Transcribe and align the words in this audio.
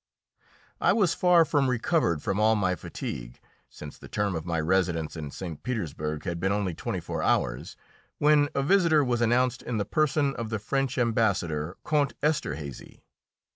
I 0.79 0.93
was 0.93 1.13
far 1.13 1.45
from 1.45 1.69
recovered 1.69 2.23
from 2.23 2.39
all 2.39 2.55
my 2.55 2.73
fatigue 2.73 3.39
since 3.69 3.99
the 3.99 4.07
term 4.07 4.33
of 4.35 4.47
my 4.47 4.59
residence 4.59 5.15
in 5.15 5.29
St. 5.29 5.61
Petersburg 5.61 6.23
had 6.23 6.39
been 6.39 6.51
only 6.51 6.73
twenty 6.73 6.99
four 6.99 7.21
hours 7.21 7.77
when 8.17 8.49
a 8.55 8.63
visitor 8.63 9.03
was 9.03 9.21
announced 9.21 9.61
in 9.61 9.77
the 9.77 9.85
person 9.85 10.35
of 10.37 10.49
the 10.49 10.57
French 10.57 10.97
Ambassador, 10.97 11.77
Count 11.85 12.13
Esterhazy. 12.23 13.03